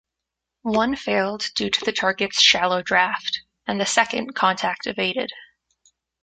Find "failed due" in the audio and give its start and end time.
0.95-1.69